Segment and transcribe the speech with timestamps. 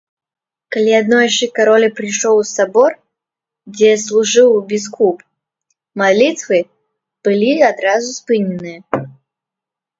[0.75, 2.91] Калі аднойчы кароль прыйшоў у сабор,
[3.75, 5.17] дзе служыў біскуп,
[6.05, 6.59] малітвы
[7.29, 8.79] былі адразу спыненыя.